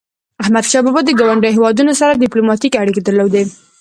احمدشاه 0.43 0.83
بابا 0.85 1.01
د 1.05 1.09
ګاونډیو 1.19 1.55
هیوادونو 1.55 1.93
سره 2.01 2.19
ډیپلوماټيکي 2.23 2.77
اړيکي 2.81 3.01
درلودی. 3.03 3.43